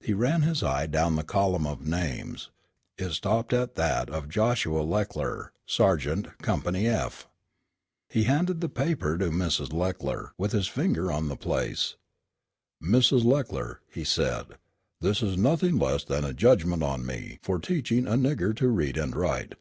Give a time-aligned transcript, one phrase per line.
[0.00, 2.50] He ran his eye down the column of names.
[2.98, 7.28] It stopped at that of Joshua Leckler, Sergeant, Company F.
[8.08, 9.72] He handed the paper to Mrs.
[9.72, 11.96] Leckler with his finger on the place:
[12.80, 13.24] "Mrs.
[13.24, 14.56] Leckler," he said,
[15.00, 18.96] "this is nothing less than a judgment on me for teaching a nigger to read
[18.96, 19.56] and write.